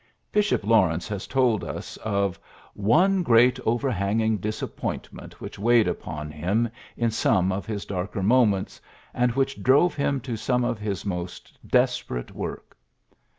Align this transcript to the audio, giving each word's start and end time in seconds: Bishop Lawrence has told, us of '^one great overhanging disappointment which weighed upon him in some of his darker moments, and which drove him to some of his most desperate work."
Bishop 0.31 0.63
Lawrence 0.63 1.07
has 1.09 1.27
told, 1.27 1.63
us 1.63 1.95
of 1.97 2.39
'^one 2.75 3.23
great 3.23 3.59
overhanging 3.67 4.37
disappointment 4.37 5.39
which 5.39 5.59
weighed 5.59 5.87
upon 5.87 6.31
him 6.31 6.69
in 6.97 7.11
some 7.11 7.51
of 7.51 7.67
his 7.67 7.85
darker 7.85 8.23
moments, 8.23 8.81
and 9.13 9.31
which 9.33 9.61
drove 9.61 9.93
him 9.93 10.19
to 10.21 10.35
some 10.35 10.63
of 10.63 10.79
his 10.79 11.05
most 11.05 11.55
desperate 11.67 12.31
work." 12.31 12.75